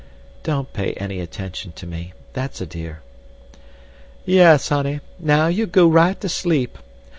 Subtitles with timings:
[0.41, 3.03] "Don't pay any attention to me—that's a dear."
[4.25, 6.79] "Yes, honey; now you go right to sleep.